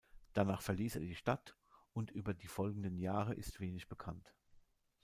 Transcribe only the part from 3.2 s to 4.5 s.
ist wenig bekannt.